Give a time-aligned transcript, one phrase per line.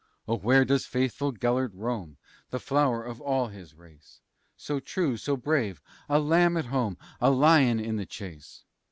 [0.27, 2.17] "Oh, where does faithful Gelert roam?
[2.49, 4.19] The flower of all his race!
[4.57, 8.63] So true, so brave, a lamb at home, A lion in the chase!"